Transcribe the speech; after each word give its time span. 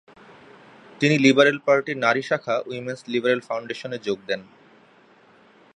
তিনি 1.01 1.15
লিবারেল 1.17 1.57
পার্টির 1.65 1.97
নারী 1.97 2.21
শাখা 2.21 2.55
"উইমেনস 2.69 3.01
লিবারেল 3.13 3.41
ফাউন্ডেশন"-এ 3.47 3.99
যোগ 4.07 4.19
দেন। 4.27 4.41